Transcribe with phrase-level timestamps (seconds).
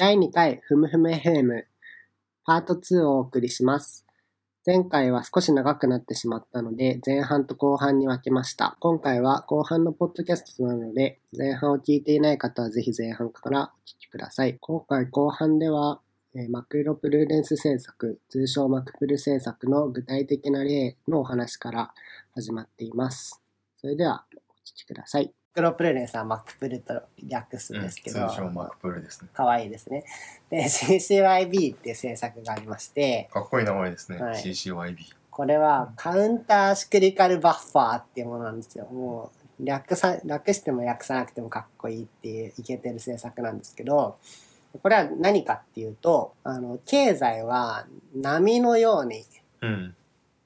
[0.00, 1.64] 第2回ふむふむ FM
[2.44, 4.06] パート2をお送りします。
[4.64, 8.76] 前回は少し長くなってしまったので、前半と後半に分けました。
[8.78, 14.56] 今回は後半のポッドキャストなので、前半を聞いていない方はぜひ前半からお聞きください。
[14.60, 16.00] 今回後半では、
[16.32, 21.92] えマクロプルーデンス政策、通称マクプル政策の具体的な例のお話から
[22.36, 23.42] 始まっています。
[23.76, 25.34] それではお聞きください。
[25.58, 29.28] マクロプルーデンスはマクプルと略すんですけど、通称マクプルですね。
[29.34, 30.04] かわいいですね。
[30.50, 34.18] で、CCYB っていう政策がありまして、かっこいい名前ですね。
[34.18, 34.96] はい CCYB。
[35.30, 38.86] これはカウンターシクリカルバッファーっていうものなんですよ。
[38.86, 44.18] もう略さ、略しても略さなくてもかっこいいっていういけてる政策なんですけど、
[44.80, 49.24] これは何かっていうと、あの、経済は波のように
[49.60, 49.94] うん。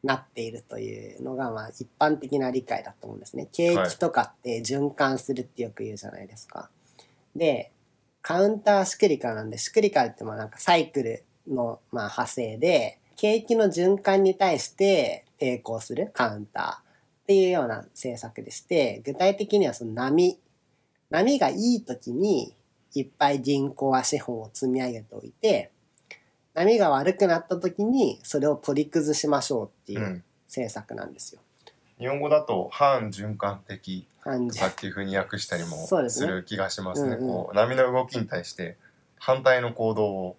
[0.02, 3.48] なっているというのが、まあ一般的な理解だと思うんですね。
[3.52, 6.70] 景気とかって循環するってよく言うじゃないですか。
[7.37, 7.70] で、
[8.20, 20.39] カウンターシクリカルなんで、シクリカルってまあなんかサイクルのまあ派生で、景気の循環に対して抵抗するカウンターっていうような政策でして、具体的にはその波、
[21.11, 22.55] 波がいい時に
[22.94, 25.72] いっぱい銀行は資本を積み上げておいて、
[26.55, 31.41] 波が悪くなった時にそれを取り崩しましょうっていううん政策なんですよ。
[31.98, 37.17] 日本語だと反循環的とかっていうふうに訳したりもする気がしますね。
[37.17, 38.77] うんうんこう波の動きに対して
[39.19, 40.36] 反対の行動を。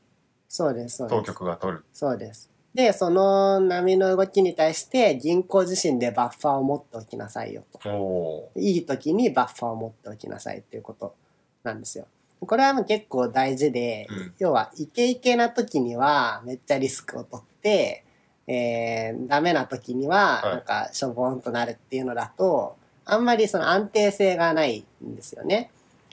[0.56, 1.84] 当局が取る。
[1.94, 2.54] そうです。
[2.76, 8.52] で、その波の動きに対して銀行自身でバッファーを持っておきなさいよと。
[8.56, 11.16] いい時にバッファーを持っておきなさいっていうこと
[11.64, 12.06] なんですよ。
[12.46, 18.04] これはもう結構大事で、うん要はイケイケな時にはめっちゃリスクを取って、
[18.48, 25.72] えー、ダメな時にははいなんかしょぼんとなるっていうのだと、あんまりその安定性がないんですよね。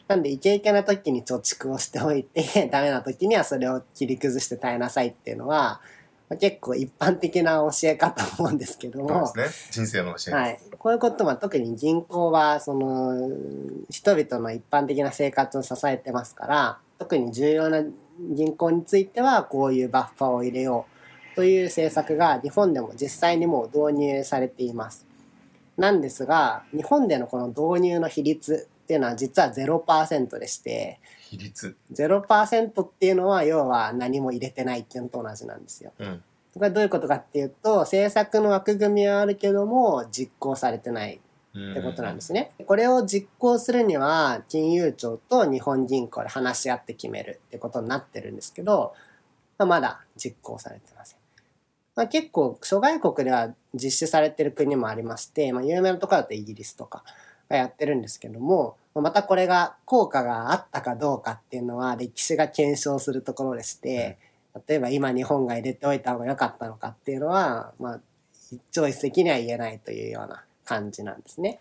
[0.09, 5.81] なんでイケイケな時に貯蓄をしておいて、 ダメな時にはそれを切り崩して耐えなさいっていうのは、
[6.31, 9.85] まあ結構一般的な教えかと思うんですけども、そうですね。
[9.85, 10.35] 人生の教え。
[10.35, 13.29] はい、こういうことは特に銀行はその
[13.91, 17.83] 人々の一般的な生活を支えてますから特に重要な
[18.21, 20.87] 銀行についてはこういうバッファーを入れよ
[21.33, 25.07] うという政策が日本でも実際にもう導入されています。
[25.77, 31.77] なんですが日本でのこの導入の比率っていうのは実は0%でして比率。
[31.93, 35.93] 0%っていうのは要は何も入れてないっていうのと同じなんですよ。
[35.99, 36.23] うん。
[36.55, 41.21] これどういうことかっていうと政策の枠組みはあるけども実行されてないっ
[41.51, 42.53] ってことなんですね。
[42.65, 48.95] これを実行するには金融庁と日本銀行で話し合って決めるってことになってるんですけど、
[49.59, 51.19] まあ、まだ実行されてません。
[51.97, 57.03] まあ、結構諸外国では実施されてる国もありまして、まあ、有名なところだとイギリスとか
[57.51, 64.19] がやってるんですけどもまたこれが効果があったかどうかっていうのは歴史が検証するところでして、
[64.67, 68.01] 例えば今日本が入れておいた方が良かったのかっていうのは、まあ、
[68.51, 71.61] 一朝一夕には言えないというような感じなんですね。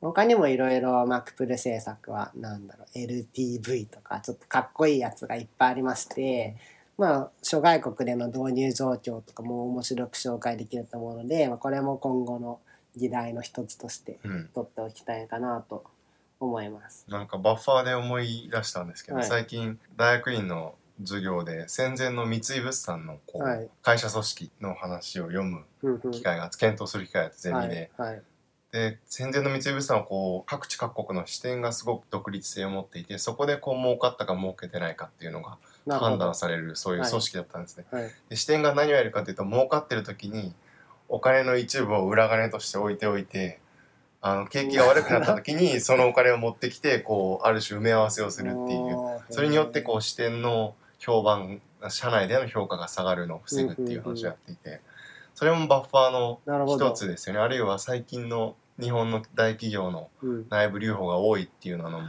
[0.00, 6.54] 他にもいろいろマクプル政策はなんだろう LTV とかちょっとかっこいいやつがいっぱいありまして
[6.98, 12.60] まあ諸外国での導入状況とかも面白く紹介できると思うので、まあ、これも今後の
[12.96, 14.48] 議題の一つとしてうん。
[14.54, 15.84] 取っておきたいかなと
[16.40, 17.04] 思います。
[17.08, 19.26] なんかバッファーで思い出したんですけど、はい。
[19.26, 23.68] 最近大学院の授業で戦前の三井物産のこう、はい。
[23.82, 28.22] 会社組織の話を読むうんうん機会が検討する機会があってゼミで、はいはい。
[28.72, 36.10] で戦前の三井物産はこう各地各国の視点がすごく独立性を持っていてそこでこう儲かったか儲けてないかっていうのがなるほど。
[36.10, 37.84] 判断されるそういう組織だったんですね。
[37.90, 38.10] はい。
[38.28, 40.54] で視点が何をやるかというと儲かってる時に
[41.08, 43.60] お金の一部を裏金として置いておいて
[44.20, 49.20] あの景気が悪くなった時に そのお金を持ってきてこうある種埋め合わせをするっていう。
[49.30, 54.80] それによってこう視点の評判社内での評価が下がるのを防ぐっていう話をやっていて。
[55.34, 57.40] それもバッファーの一つですよね。
[57.42, 60.46] あるいは最近の日本の大企業のうん。
[60.48, 62.00] 内部留保が多いっていうのも、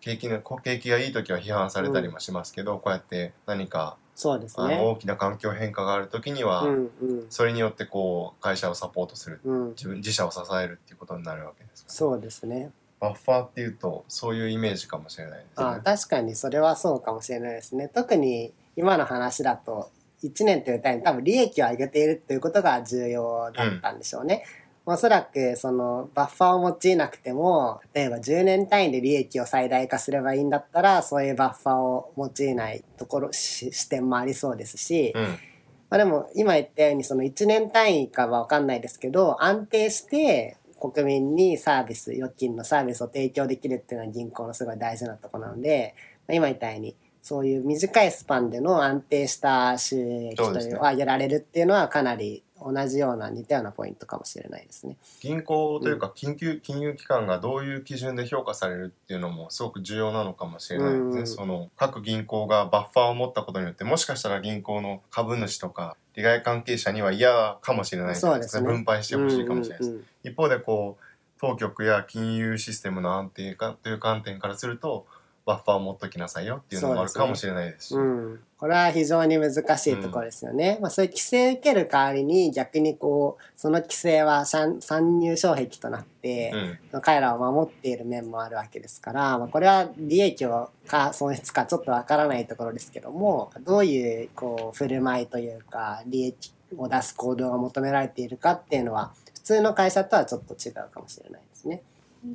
[0.00, 4.80] 景気の景気がいい時は批判されたりもしますけど、こうやって何かそうですね。
[4.80, 12.70] 大きな環境変化がある時には、うんうんそれによってこう会社をサポートするうん自分自社を支えるっていうことになるわけですからそうですね。
[12.98, 15.82] バッファーっていうとそういうイメージかもしれないですあね。
[15.84, 17.88] 確かにそれはそうかもしれないですね。
[17.94, 19.90] 特に今の話だと
[20.24, 24.44] 1年という単位多分利益を上げているということが重要だったんでしょうね。
[24.88, 35.22] おそらくそのバッファーを用いなくても例えば10年単位で利益を最大化すればいいんだったらそういうバッファーを用いないところし視点もありそうですし、うん。
[35.22, 45.94] まあ、でも今言ったようにその1年単位かは分かんないですけど安定して国民にサービス預金のサービスを提供できるっていうのは銀行のすごい大事なところなので、
[46.28, 54.96] まあ、今みたいにそういう短いスパンでの安定した収益というのを上げられるっていうのはかなり同じような似たようなポイントかもしれないですね。
[55.20, 61.20] 銀行というか緊急金融機関がどういう基準で評価されるっていうのもすごく重要なのかもしれないですね。
[61.20, 68.26] うんその各銀行がバッファーを持ったことによってもしかしたら銀行の株主とか利害関係者には嫌かもしれないです
[68.60, 69.90] ね分配してほしいかもしれないです。
[69.90, 71.04] うんうんうん一方でこう
[71.40, 75.06] 当局や金融システムの安定化という観点からすると
[75.46, 77.94] バッファーを持っときなさいよっていうのもあるかもしれないですし。
[77.94, 80.76] うん、これは非常に難しいところですよね。
[80.80, 86.50] まあ、そういう規制を受ける代わりに逆にこうその規制は参参入障壁となって、
[86.92, 101.82] うん彼らを守っている面もあるわけですから、まあ、これは利益をか損失かちょっとわからないところですけどもどういうこう振る舞いというか利益を出す行動が求められているかっていうのは普通の会社とはちょっと違うかもしれないですね。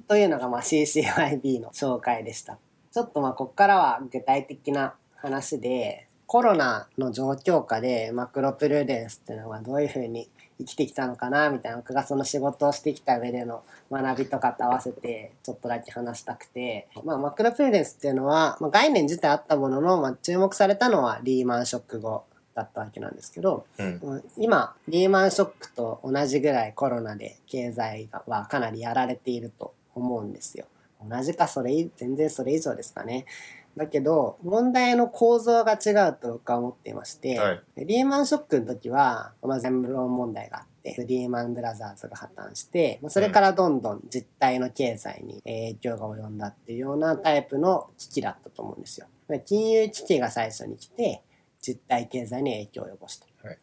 [0.07, 2.57] というのがまあ CCYB の紹介でした。
[2.91, 10.29] ちょっとまあここからは具体的な話でコロナの状況下でマクロプルーデンスっていうのはどういうふうに
[10.59, 22.23] 生きてきたのかなみたいな僕がその仕事をしてきた上での学びとかと合わせてちょっとだけ話したくて、まあ、マクロプルーデンスっていうのは、まあ、概念自体あったものの、まあ、注目されたのはリーマンショック後
[22.55, 30.65] だったわけなんですけどうん今リーマンショックと同じぐらいコロナで経済がはかなりやられていると思うんですよ。
[31.07, 33.25] 同じかそれ以全然それ以上ですかね。
[33.77, 49.07] だけど問題の構造が違うと僕は思っていまして、はいリーマンショックの時は、まあ、全部論問題があってリーマンブラザーズが破綻してまあそれからどんどん実体の経済に影響が及んだっていうようなタイプの危機だったと思うんですよ。
[49.45, 51.21] 金融危機が最初に来て
[51.61, 53.27] 実体経済に影響を及ぼした。
[53.47, 53.57] はい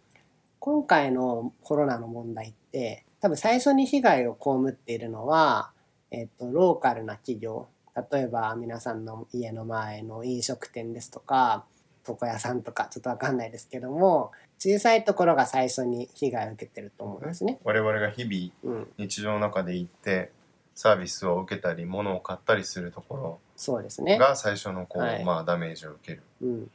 [0.61, 5.71] 今回のコロナの問題って多分最初に被害を被っているのは、
[6.11, 7.69] えっと、ローカルな企業
[8.13, 11.65] 例えば皆さんの家の前の飲食店ですとか
[12.09, 17.59] 床屋さんとかちょっとわかんないですけども小さいところが最初に被害を受けてると思うんですね。
[17.65, 20.33] 我々が日々うん、日常の中で行って
[20.75, 24.15] サービスを受けたり物を買ったりするとこそうですね。
[24.15, 26.23] ろが最初のこう、はいまあ、ダメージを受ける。
[26.41, 26.71] うん、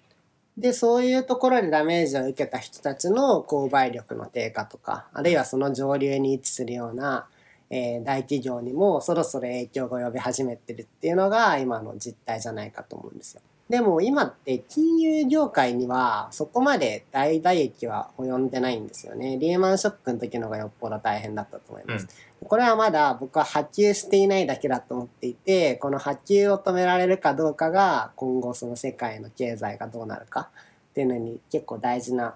[0.58, 7.28] でそういうところでダメージを受けた人たちの購買力の低下とかあるいはその上流に位置するような、
[7.70, 13.42] えー大企業にもそろそろ影響が及び始めてるっていうのが今の実態じゃないかと思うんですよ。
[13.70, 19.38] でも今って金融業界にはそこまで大打撃は及んでないんですよね。
[19.38, 22.08] リーマンショックの時のがよっぽど大変だったと思います。
[22.44, 30.50] これはまだ僕は波及していないだけだと思っていて、この波及を止められるかどうかが今後その世界の経済がどうなるか
[30.92, 32.36] っていうのに結構大事な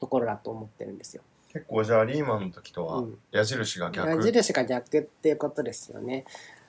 [0.00, 1.22] ところだと思ってるんですよ。
[1.52, 4.08] 結構じゃあリーマンの時とはうん矢印が逆。
[4.08, 6.24] 矢印が逆っていうことですよね。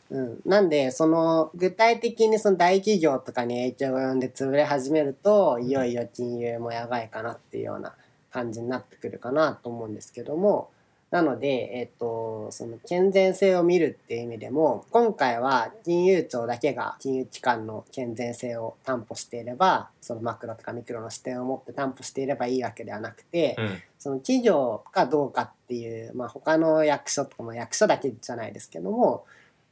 [0.09, 7.93] うん、なんでその具体的にその大企業とかに影響が及んで潰れ始めるといよいよ金融もやばいかなっていうような
[8.31, 10.71] 感じになってくるかなと思うんですけども
[11.11, 23.81] なので、えっとその健全性を見るっていう意味でも今回は金融庁だけが金融機関の健全性を担保していればそのマクロとかミクロの視点を持って担保していればいいわけではなくて、うん。
[23.99, 29.25] その企業かどうかっていう、まあ、他の役所とかも役所だけじゃないですけども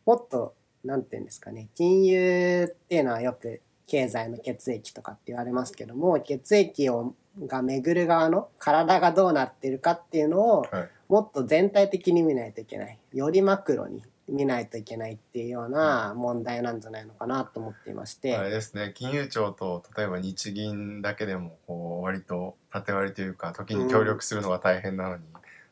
[0.06, 7.14] もっとなんていうんですかね金融っていうのはよく経済の血液とかって言われますけども血液を
[7.45, 12.97] が巡る側の体がどうなってるかっていうのをはいもっと全体的に見ないといけない。
[13.14, 18.92] よりマクロに見ないといけないっていうような問題なんじゃないのかなと思っていまして、あれですね。
[18.94, 25.23] 金融庁と例えば日銀だけでもこう割と縦割りというか時に協力するのが大変なのに、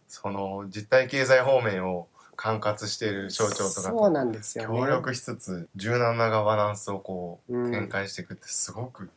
[0.07, 4.11] その実体経済方面を管轄している省庁とかと。
[4.61, 7.71] 協力しつつ柔軟なガバナンスをこううん。
[7.71, 9.09] 展開していくってすごく、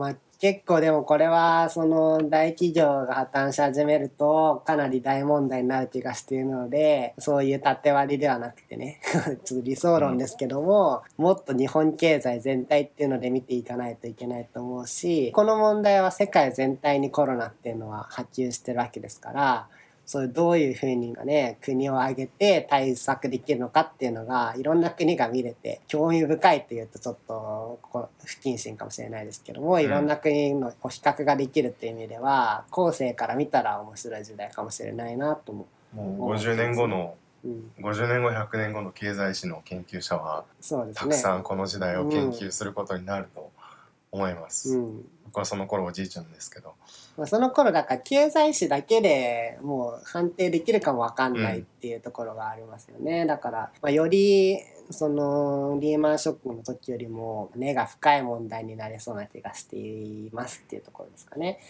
[0.00, 9.02] まあ結構でもこれはその大企業が破綻し始めるとかなり大問題になる気がしているのでそういう縦割りではなくてね
[9.44, 19.68] ちょっと理想論ですけども、もっと日本経済全体っていうので見ていかないといけないと思うしこの問題は世界全体にコロナっていうのは波及してるわけですから
[20.10, 29.80] そういうどういうふうにね国を挙げて対策できるのかっていうのがいろんな国が見れて興味深いというとちょっとこう不謹慎かもしれないですけども、ん。
[29.80, 37.14] いろんな国の比較ができるっていう意味では後世から見たら面白い時代かもしれないなと思もう50年後の
[37.44, 40.92] う、うん、50年後100年後の経済史の研究者はね。
[40.92, 43.52] たくさんこの時代を研究することになると
[44.10, 44.76] 思います。
[44.76, 46.74] うん、僕はその頃おじいちゃんですけど
[47.20, 53.26] まあ、その頃だから経済史だけでもう判定できるかもわかんないっていうところがありますよね。
[53.26, 54.56] だから、まあ、より
[54.90, 61.60] そのリーマンショックの時よりも根が深い問題になれそうな気がしていますっていうところですかね。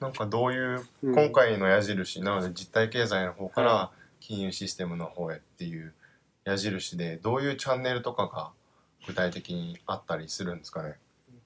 [0.00, 5.92] なんかどういううん今回の矢印なので実体経済の方かはら金融システムの方へっていう
[6.44, 8.50] 矢印でどういうチャンネルとかが
[9.06, 10.94] 具体的にあったりするんですかね？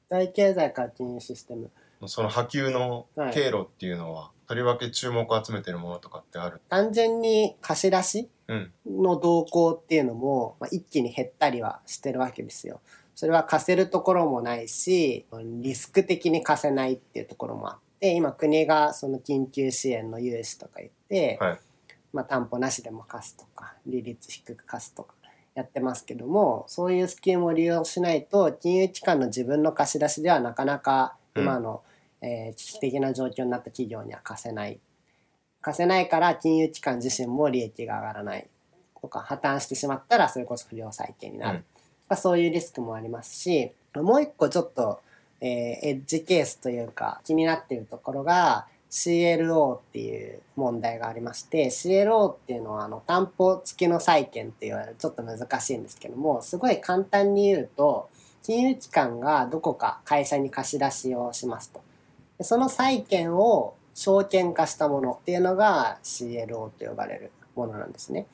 [0.09, 1.69] 大経済から金融システム。
[2.07, 3.35] その波及のはい。
[3.35, 6.61] 経路っていうのはとりわけ注目を集めてるものとかってある？
[6.69, 8.73] 単純に貸し出しうん。
[8.87, 12.80] の動向っていうのも、まあ、一気に減ったりはしてるわけですよ。
[13.14, 15.26] それは貸せるところもないし、
[15.61, 21.61] リスク的に貸せないっていうところもあって、今国がその緊急支援の融資とか言って、はい。
[22.12, 25.14] まあ担保なしでも貸すとか、利率低く貸すとか
[25.54, 31.83] やってますけども、そういうスキームを利用しないと、金融機関の自分の貸し出しではなかなか今の、
[32.22, 34.80] えー危機的な状況になった企業には貸せない。
[35.62, 38.46] 貸せないから金融機関自身も利益が上がらない
[39.00, 41.64] とか破綻してしまったらそれこそ不良債権になる、うん。
[42.08, 45.00] まあそういうリスクもありますしもう一個ちょっと、
[45.40, 58.08] えーエッジケースというか気になっているところが CLO っていう問題がありまして CLO っていうのはあの担保付きの債権って言われるちょっと難しいんですけどもすごい簡単に言うと
[58.42, 61.80] 金融機関がどこか会社に貸し出しをしますと。
[62.40, 68.26] でその債券を証券化したものっていうのが CLO と呼ばれるものなんですね。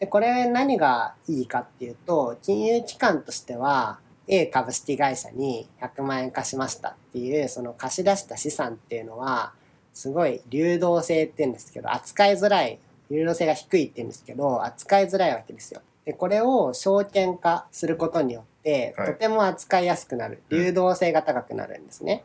[0.00, 9.52] でこれ何がいいかっていうと金融機関としては A 株式会社に100万円貸しましたっていうその貸し出した資産っていうのは
[9.94, 12.80] すごい流動性って言うんですけど扱いづらい
[13.12, 15.82] 流動性が低いって言うんですけど扱いづらいわけですよ。
[16.04, 22.24] でこれを証券化することによって、はいとても扱いやすくなるうん流動性が高くなるんですね。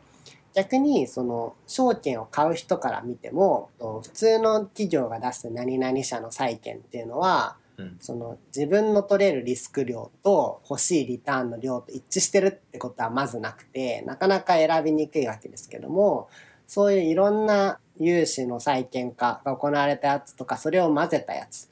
[0.54, 7.96] 逆にその証券を買う人から見てもと普通の企業が出す何々社の債券っていうのはうん。
[8.00, 16.28] その自分の取れるリスク量と欲しいリターンの量と一致してるってことはまずなくてなかなか選びにくいわけですけども
[16.66, 21.68] そういういろんな融資の債券化が行われたやつとかそれを混ぜたやつ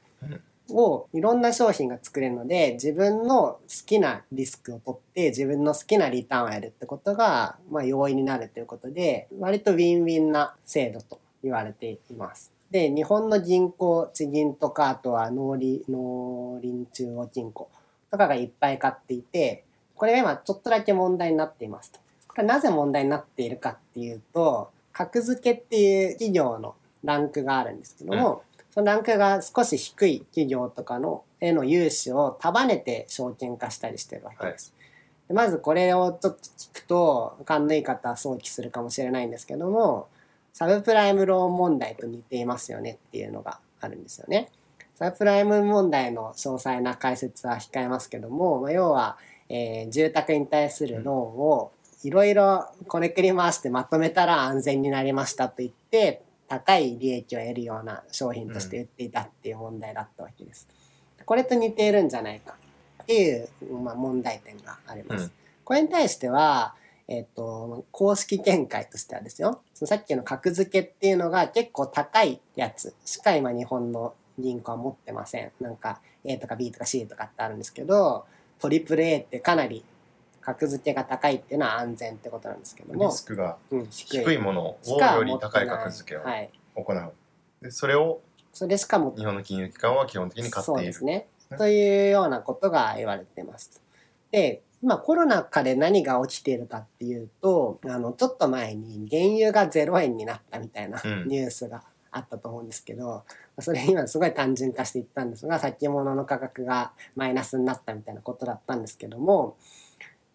[0.71, 12.51] をいろんな商品が作れるので自分の好きなリスクを取って自分の好きなリターンをやるってことが、まあ、容易になるということで割とウィンウィンな制度と言われています。
[12.71, 17.69] で日本の銀行地銀とかあとは農林農林中央金庫
[18.09, 21.99] とかがいっぱい買っていてこれが今ちょっとだけ問題になっていますと。
[22.27, 34.73] これなぜ問題になっているかっていうと格付けっていう企業のランクがあるんですけども、そのランクが少し低い企業とかのへの融資を束ねて証券化したりしてるわけです。
[35.27, 40.07] でまずこれをちょっと聞くと勘のいい方は想起するかもしれないんですけども
[40.53, 44.49] サブプライムローン問題と似ていますよねっていうのがあるんですよね。
[44.95, 49.17] サブプライム問題の詳細な解説は控えますけども、まあ、要は、
[49.49, 51.71] えー住宅に対するローンを
[52.03, 56.21] いろいろこれくり回してまとめたら安全になりましたと言って
[56.51, 60.67] 高い利益を得るような商品として売っていたっていう問題だったわけです。
[61.25, 62.55] これと似ているんじゃないか
[63.03, 63.47] っていう、
[63.81, 65.25] まあ、問題点があります。
[65.25, 65.31] うん
[65.63, 66.75] これに対しては、
[67.07, 75.51] えっと公式見解としてはですよそのさっきの格付けっていうのが結構高いやつしか今日本の銀行は持ってません。
[75.61, 78.25] なんか A とか B とか C とかってあるんですけど
[78.59, 79.85] トリプル A ってかなり
[80.41, 83.07] 格付けが高いっていうのは安全ってことなんですけども。
[83.07, 84.37] リ、スクがうん、低い。
[84.37, 86.23] ものをより高い格付けを。
[86.23, 87.13] はい、行う
[87.61, 88.21] でそれを
[88.53, 91.27] それしかも日本の金融機関は基本的に買ってそういるですね。
[91.51, 91.57] ね。
[91.57, 93.81] というようなことが言われてます。
[94.31, 101.27] で、今コロナ禍で何が起きているかっていうと、あの、ちょっと前に原油が0円になったみたいなうん。
[101.27, 103.23] ニュースがあったと思うんですけど、
[103.59, 109.57] それ今すごい単純化していったんですが、先物の価格がマイナスになったみたいなことだったんですけども、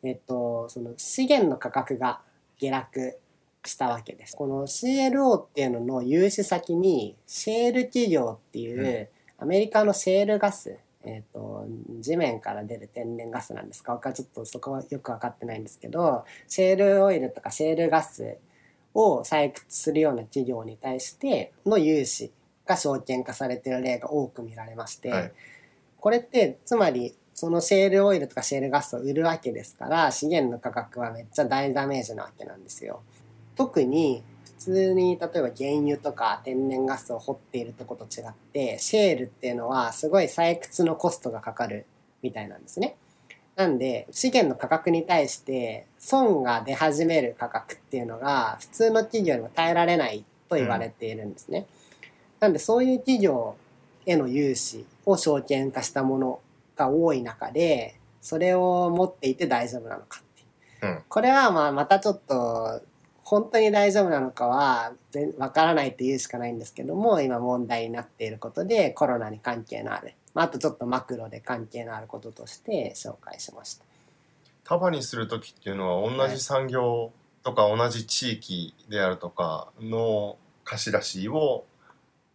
[0.07, 2.21] えっと、その資源の価格が
[2.59, 3.19] 下落
[3.65, 4.37] したわけです。
[4.37, 9.09] この CLO っていうのの融資先にシェール企業っていう、
[9.39, 11.67] アメリカのシェールガス、えっと
[12.01, 13.83] 地面から出る天然ガスなんです。
[13.83, 18.39] か僕はちょっとそこはよく分かってないんですけどシェールオイルとかシェールガス
[18.95, 22.33] を採掘するような企業に対しての融資
[22.65, 25.33] が証券化されている例が多く見られまして、はい。
[25.99, 33.03] これってつまりそのシェールオイルとかシェールガスを売るわけですから資源の価格はめっちゃ大ダメージなわけなんですよ。
[33.57, 41.85] 特に普通に例えば原油とか天然ガスを掘っているとこと違ってシェールっていうのはすごい採掘のコストがかかる
[42.23, 42.97] みたいなんですね。
[43.55, 51.67] なんで資源の価格に対して損が出始める価格っていうのが普通の企業にも耐えられないと言われているんですね。
[52.41, 53.57] なんでそういう企業
[54.07, 56.41] への融資を証券化したもの
[56.77, 60.43] が多い中でそれを持っていて大丈夫なのかって
[60.87, 60.93] いう。
[60.93, 61.03] うん。
[61.09, 62.83] これはまあまたちょっと
[63.25, 73.85] 本当に大丈夫なのかはぜわからないと言うしかないんですけども今問題になっていることでコロナに関係のある、まあ、あとちょっとマクロで関係のあることとして紹介しました。
[74.63, 81.65] 束にする時っていうのは同じ産業とか同じ地域であるとかの貸し出しを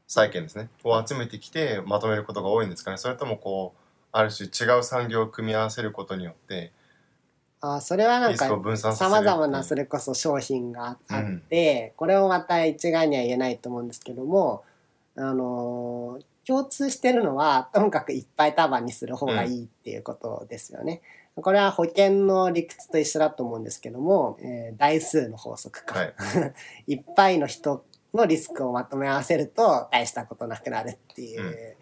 [0.08, 0.70] 債券ですね。
[0.84, 2.98] を集めてきてまとめることが多いんですかね。
[2.98, 3.81] それともこう
[4.12, 6.72] ある種違う産業を組み合わせることによって
[7.62, 8.48] あそれはなんか
[8.96, 14.64] さまざまなそれこそ商品があって、これをまた一概には言えないと思うんですけども
[15.16, 21.02] あのー共通してるのはともかくいっぱい束にする方がいいっていうことですよね。
[21.36, 26.14] これは保険の理屈と一緒だと思うんですけども、えー台数の法則か、はい。
[26.94, 31.78] い、っぱいの人のリスクをまとめ合わせると大したことなくなるっていう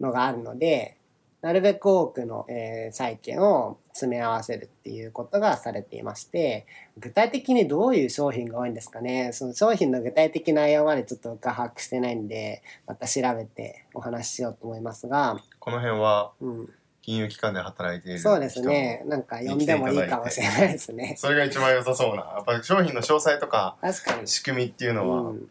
[0.00, 0.96] のがあるので、
[1.42, 6.66] なるべく多くの、えー債券を詰め合わせるっていうことがされていまして
[6.98, 9.32] 具体的にどういう商品が多いんですかね。
[9.32, 16.68] その商品の具体的内容までちょっと把握してないんでまた調べてお話ししようと思いますが、この辺はうん、
[17.02, 19.02] 金融機関で働いている人そうですね。
[19.06, 21.14] なんか読んでもいいかもしれないですね。
[21.18, 22.22] それが一番良さそうな。
[22.22, 25.48] やっぱり商品の詳細とか確かに、仕組みっていうのは、うん、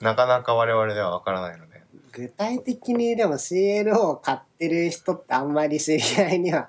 [0.00, 1.71] なかなか我々ではわからないので
[2.12, 6.68] 具体的にでも CLO を買ってる人ってあんまり知り合いには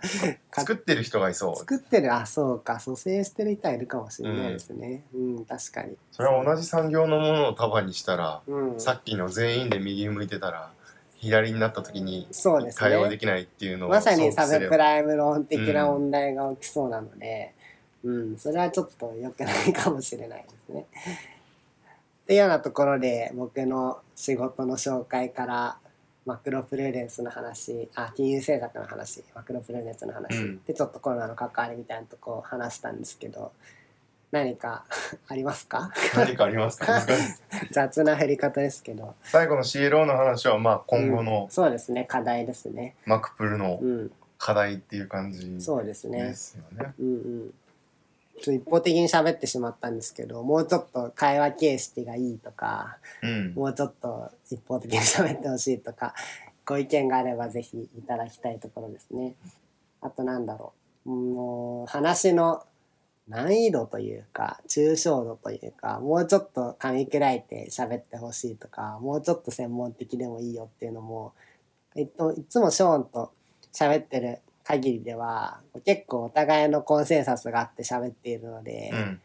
[0.51, 1.55] 作ってる人がいそう。
[1.57, 2.13] 作ってる。
[2.13, 2.79] あそうか。
[2.79, 5.03] 蘇生してる人はいるかもしれないですね。
[5.13, 5.97] うん、確かに。
[6.11, 8.79] それは同じ産業のものを束にしたらうん。
[8.79, 10.71] さっきの全員で右向いてたら
[11.23, 17.53] 左になった時にそうです対応でねきないっていうのをまさにサブプイライム論的な問題が起きそうなので、
[18.03, 20.85] うん、それはちょっと良くないかもしれないですね。
[22.23, 25.77] っていうようなところで僕の仕事の紹介から
[26.25, 30.63] マクロプルーレンスの話あ金融政策の話マクロプルーレンスの話、うん。
[30.63, 33.51] でちょっとコロナの関わりみたいなとこを話したんですけど
[34.31, 34.85] 何か
[35.27, 35.91] ありますか？
[36.15, 37.01] 何かありますか？
[37.71, 39.13] 雑な振り方ですけど。
[39.23, 41.25] 最後の CLO の話はまあ今後うん。
[41.25, 42.05] のそうですね。
[42.05, 42.95] 課題ですね。
[43.05, 44.11] マクプルのうん。
[44.39, 46.19] 課題っていう感じですそうですね。
[46.19, 46.93] よね。
[46.99, 47.53] うんうん
[48.43, 56.13] ちょっと一方的に喋ってしまったんですけどもうちょっと会話形式がいいとかうんもうちょっと一方的に喋ってほしいとか
[56.65, 59.33] ご意見があればぜひいただきたいところですね。
[60.01, 60.73] あとなんだろ
[61.05, 62.63] うもう話の
[63.29, 71.33] 難易度というか抽象度というかもうちょっと噛み砕いて喋ってほしいとかもうちょっと専門的でもいいよっていうのも、
[71.95, 73.31] えっと、いつもショーンと
[73.73, 79.21] 喋ってる限りでは結構お互いのコンセンサスがあって喋っているので、うん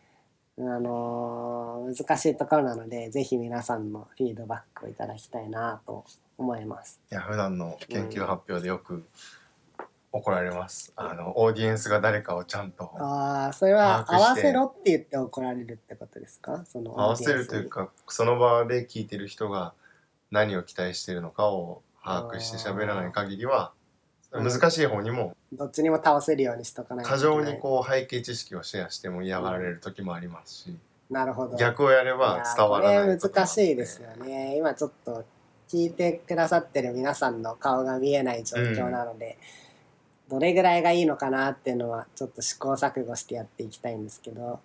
[0.61, 6.05] あのー難しいところなのでぜひ皆さんのフィードバックをいただきたいなと
[6.37, 7.01] 思います。
[7.11, 9.05] いや普段の研究発表でよく
[10.11, 10.93] 怒られます。
[10.97, 16.65] あのオーディエンスが誰かをちゃんとああそれは合わせろって言って怒られるってことですか？
[16.67, 19.75] その合わせるというかその場で聞いてる人が
[20.33, 23.78] 何を期待しているのかを把握して喋らない限りはうん
[24.33, 25.37] 難しい方にも。
[25.53, 30.77] どっちにも倒せるようにしとかないと過剰にこう背景知識をシェアしても嫌がられる時もありますし。
[31.11, 31.57] なるほど。
[31.57, 34.57] 逆をやれば伝わらないいこれ難しいですよね。
[34.57, 35.25] 今ちょっと
[35.69, 39.39] 聞いてくださってる皆さんの顔が見えない状況なので、
[40.29, 44.61] どれぐらいがいいのかなっていうのはちょっと試行錯誤してやっていきたいんですけど、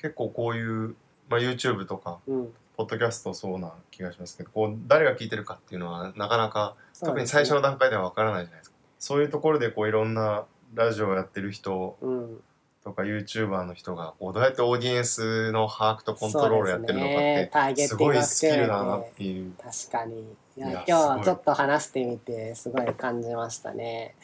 [0.00, 0.94] 結構こういう、
[1.28, 12.40] まあ、YouTube とかうん、ポッドキャストそうな気がしますけどこう誰が聞いてるかっていうのはなかなか特に最初の段階ではわからないじゃないですかそういうところでこういろんなラジオをやってる人うん、
[12.86, 19.52] とか YouTuber の人がこうどうやってオーディエンスの把握とコントロールやってるのかってターゲッすごいスキルだなっていう。
[19.60, 20.20] 確かに。
[20.56, 24.14] いや今日ちょっと話してみてすごい感じましたね。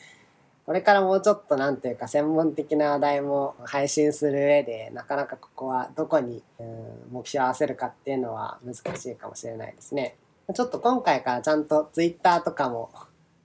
[0.64, 10.16] これからもうちょっとなんていうか専門的な話題も配信する上でなかなかここはどこに、うん目標を合わせるかっていうのは難しいかもしれないですね。
[10.54, 12.90] ちょっと今回からちゃんと Twitter とかも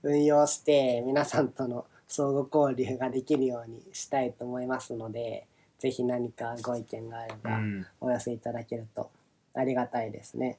[0.08, 5.46] 運用して皆さんとの相互交流ができるようにしたいと思いますので
[5.78, 7.86] ぜひ何かご意見があればうん。
[8.00, 9.10] お寄せいただけると
[9.54, 10.56] ありがたいですね。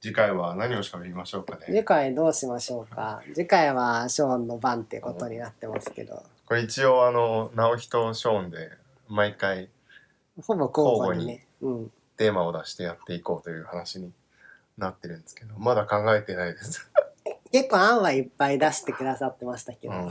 [0.00, 1.66] 次回は何を喋りましょうかね。
[1.66, 3.20] 次回どうしましょうか。
[3.34, 6.22] 次回はショーンの番ってことになってますけど。
[6.46, 8.70] これ一応あの直人とショーンで
[9.08, 9.68] 毎回
[10.46, 11.44] ほぼ交互にね。
[11.60, 11.90] うん。
[12.16, 14.12] テーマを出してやっていこうという話に
[14.78, 16.88] なってるんですけどまだ考えてないです
[17.52, 20.08] 結構案はいっぱい出してくださってましたけど、うん。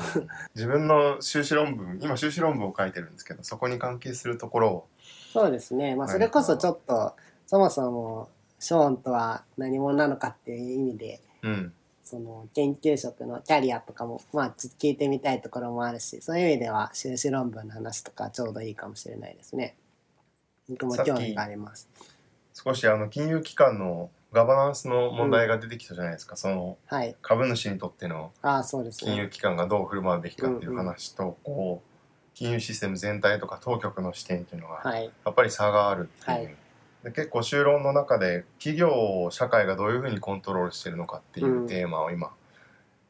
[0.56, 4.88] 自分の修士論文今修士論文を書いてるんですけどそこに関係するところを。
[5.34, 5.95] そうですね。
[5.95, 11.73] まあそれこそちょっとそもそもショーンとは何者なのかっていう意味でうん。
[12.04, 19.76] その研究職のキャリアとかもまあちょっと聞いてみたいところもあるしそういう意味では修士論文の話とかちょうどいいかもしれないですね。
[20.69, 21.89] 僕も興味があります。
[22.54, 27.16] 少しあの金融機関のガバナンスの問題が出てきたじゃないですか、そのはい。
[27.22, 31.90] 株主にとってのああそうです金融ね機関がどう振る舞うべきかっていう話と、こう
[32.36, 35.06] 金融システム全体とか当局の視点っていうのがはい。
[35.26, 36.56] やっぱり差があるっていう、はい。
[37.04, 38.90] で結構修論の中で企業
[39.24, 42.32] を社会がどういうふうにコントロールしてるのかっていうテーマを今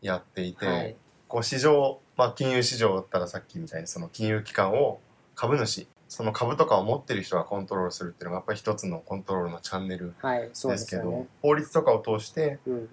[0.01, 0.95] やっていて、はい。
[1.27, 4.99] こう市場、まあ、金融市場だったらさっきみたいにその金融機関を
[5.35, 12.89] 株主その株とかを持ってる人がコントロールするっていうのがやっぱり一つのコントロールのチャンネルはいそうでけど、ですすよね法律とかを通してうん。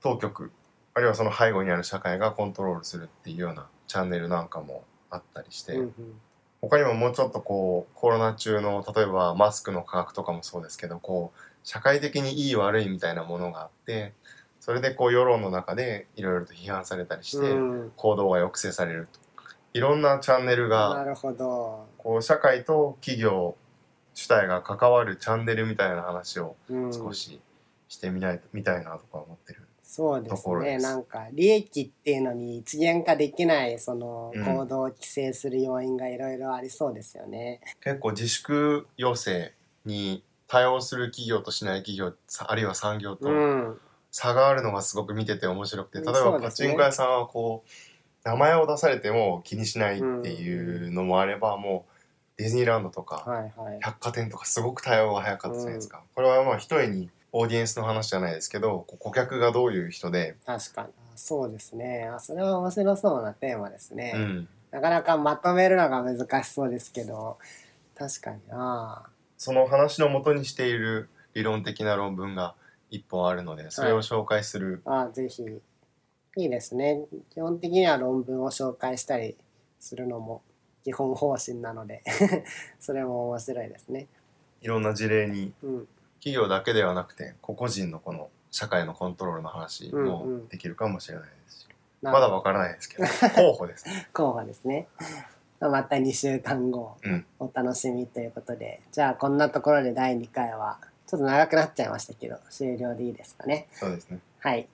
[0.00, 0.52] 当局
[0.94, 5.94] あるいはその背後にある社会がコントロールするっていうようなチャンネルなんかもあったりして、うんうん。
[6.60, 14.12] 他にももうちょっとこうコロナ中の例えばマスクの価格とかもそうですけどこう社会的にいい悪いみたいなものがあって
[14.60, 17.92] それでこう世論の中でいろいろと批判されたりしてうん。
[17.96, 19.20] 行動が抑制されると
[19.74, 23.56] いろんなチャンネルがなるほど、こう社会と企業
[24.14, 27.40] 主体が関わるチャンネルみたいな話をうん、少し
[27.88, 29.62] してみないみたいなとか思ってる。
[29.82, 30.82] そうですところです。
[30.82, 34.44] ねなんか利益っていうのに一元化できないそのうん。
[34.44, 37.60] 行動を規制する要因がいろいろありそうですよね。
[37.80, 39.52] 結構自粛要請
[39.86, 43.78] に対応する企業としない企業さあるいは産業とうん、
[44.10, 47.70] 差があるのがすごく見てて面白くてうん例えばパチンコ屋さんはこう
[48.28, 51.92] 名前を出されても気にしないっていうのもあればもう
[52.36, 53.78] ディズニーランドとかはいはい。
[53.80, 56.02] 百貨店とかすごく対応が早かったじゃないですか。
[56.14, 60.88] これはまあ一重にオーディエンスの話じゃないですけど顧客がどういう人で、確かに。
[61.16, 62.10] そうですね。
[62.14, 64.12] あそれは面白そうなテーマですね。
[64.14, 67.38] うん、なかなかまとめるのが難しそうですけど、
[67.96, 69.06] 確かにな。
[69.38, 72.54] その話の元にしている理論的な論文が
[72.90, 75.44] 一本あるのでそれを紹介する、あぜひ。
[76.36, 77.04] いいですね。
[77.30, 79.36] 基本的には論文を紹介したり
[79.80, 80.42] するのも
[80.84, 82.02] 基本方針なので、
[82.78, 84.06] それも面白いですね。
[84.60, 85.88] いろんな事例にうん。
[86.20, 91.68] 企業だけではなくて個々人のこの社会のコントロールの話もうんうんできるかもしれないですし、
[92.02, 94.08] なまだわからないですけど候補ですね。
[94.12, 94.88] 候補ですね。
[95.60, 103.68] また2週間後うんお楽しみということで、じゃあこんなところで第2回はちょっと長くなっちゃいましたけど終了でいいですかね。
[103.72, 104.18] そうですね。
[104.40, 104.68] はい。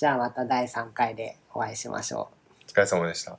[0.00, 2.54] じゃあまた第3回でお会いしましょう。
[2.64, 3.38] お疲れ様でした。